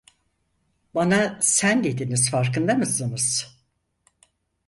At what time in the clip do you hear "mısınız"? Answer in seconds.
2.75-3.57